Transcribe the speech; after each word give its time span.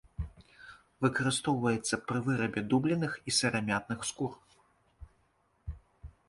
Выкарыстоўваецца 1.05 1.99
пры 2.11 2.19
вырабе 2.29 2.63
дубленых 2.71 3.11
і 3.27 3.31
сырамятных 3.41 4.09
скур. 4.13 4.35